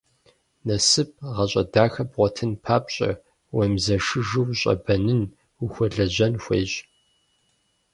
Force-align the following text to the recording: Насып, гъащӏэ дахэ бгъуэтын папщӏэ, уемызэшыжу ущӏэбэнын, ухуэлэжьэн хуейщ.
Насып, 0.65 1.09
гъащӏэ 1.35 1.63
дахэ 1.73 2.03
бгъуэтын 2.09 2.51
папщӏэ, 2.63 3.11
уемызэшыжу 3.55 4.47
ущӏэбэнын, 4.51 5.21
ухуэлэжьэн 5.63 6.33
хуейщ. 6.43 6.73